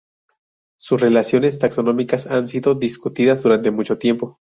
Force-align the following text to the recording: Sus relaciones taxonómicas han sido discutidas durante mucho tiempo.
Sus 0.79 0.99
relaciones 0.99 1.59
taxonómicas 1.59 2.25
han 2.25 2.47
sido 2.47 2.73
discutidas 2.73 3.43
durante 3.43 3.69
mucho 3.69 3.99
tiempo. 3.99 4.39